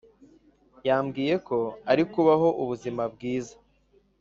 [0.87, 1.57] Yambwiye ko
[1.91, 3.55] ari kubaho ubuzima bwiza